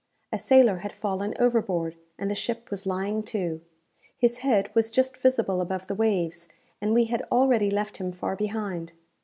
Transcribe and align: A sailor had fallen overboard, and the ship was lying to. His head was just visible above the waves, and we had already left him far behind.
A 0.33 0.39
sailor 0.39 0.77
had 0.77 0.93
fallen 0.93 1.35
overboard, 1.37 1.95
and 2.17 2.27
the 2.31 2.33
ship 2.33 2.71
was 2.71 2.87
lying 2.87 3.21
to. 3.25 3.61
His 4.17 4.39
head 4.39 4.71
was 4.73 4.89
just 4.89 5.15
visible 5.17 5.61
above 5.61 5.85
the 5.85 5.93
waves, 5.93 6.49
and 6.81 6.95
we 6.95 7.05
had 7.05 7.21
already 7.31 7.69
left 7.69 7.97
him 7.97 8.11
far 8.11 8.35
behind. 8.35 8.93